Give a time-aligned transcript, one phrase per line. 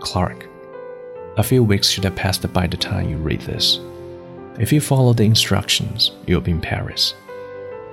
[0.00, 0.46] Clark.
[1.36, 3.80] A few weeks should have passed by the time you read this.
[4.58, 7.14] If you follow the instructions, you'll be in Paris,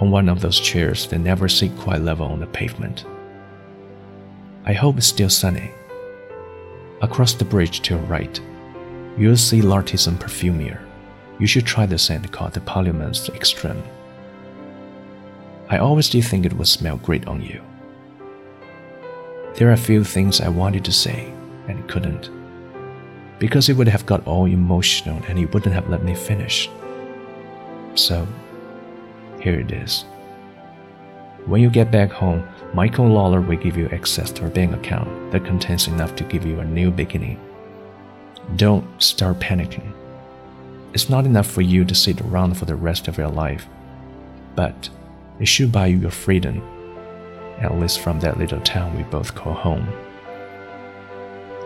[0.00, 3.04] on one of those chairs that never sit quite level on the pavement.
[4.64, 5.70] I hope it's still sunny.
[7.00, 8.40] Across the bridge to your right,
[9.16, 10.80] you'll see L'Artisan Parfumeur.
[11.38, 13.84] You should try the scent called the Papillons Extreme.
[15.68, 17.62] I always did think it would smell great on you.
[19.54, 21.32] There are a few things I wanted to say
[21.88, 22.30] couldn't,
[23.38, 26.68] because it would have got all emotional and he wouldn't have let me finish.
[27.94, 28.26] So,
[29.40, 30.04] here it is.
[31.46, 35.32] When you get back home, Michael Lawler will give you access to a bank account
[35.32, 37.40] that contains enough to give you a new beginning.
[38.56, 39.92] Don't start panicking.
[40.92, 43.66] It's not enough for you to sit around for the rest of your life,
[44.54, 44.90] but
[45.38, 46.62] it should buy you your freedom,
[47.60, 49.88] at least from that little town we both call home.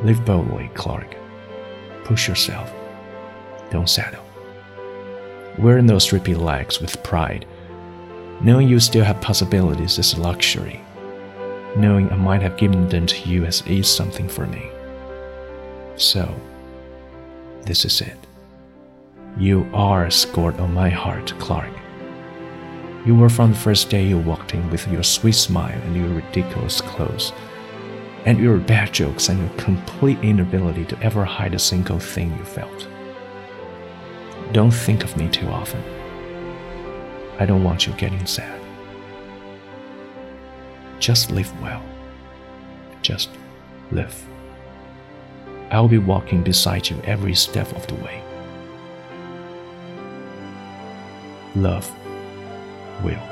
[0.00, 1.14] Live boldly, Clark.
[2.04, 2.72] Push yourself.
[3.70, 4.24] Don't settle.
[5.58, 7.46] Wear those drippy legs with pride.
[8.40, 10.80] Knowing you still have possibilities is a luxury.
[11.76, 14.68] Knowing I might have given them to you has eased something for me.
[15.96, 16.34] So,
[17.62, 18.16] this is it.
[19.38, 21.70] You are scored on my heart, Clark.
[23.06, 26.08] You were from the first day you walked in with your sweet smile and your
[26.08, 27.32] ridiculous clothes,
[28.24, 32.44] and your bad jokes and your complete inability to ever hide a single thing you
[32.44, 32.88] felt.
[34.52, 35.82] Don't think of me too often.
[37.38, 38.60] I don't want you getting sad.
[41.00, 41.82] Just live well.
[43.00, 43.30] Just
[43.90, 44.24] live.
[45.70, 48.22] I'll be walking beside you every step of the way.
[51.56, 51.90] Love
[53.02, 53.31] will.